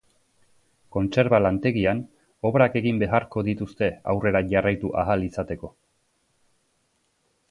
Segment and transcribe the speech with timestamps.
[0.95, 2.01] Kontserba-lantegian
[2.51, 5.73] obrak egin beharko dituzte aurrera jarraitu ahal izateko.